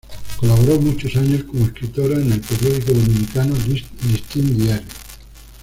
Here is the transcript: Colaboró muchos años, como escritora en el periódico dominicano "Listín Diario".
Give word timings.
Colaboró 0.39 0.79
muchos 0.79 1.15
años, 1.15 1.43
como 1.43 1.65
escritora 1.65 2.15
en 2.15 2.31
el 2.31 2.41
periódico 2.41 2.91
dominicano 2.91 3.53
"Listín 4.09 4.57
Diario". 4.57 4.87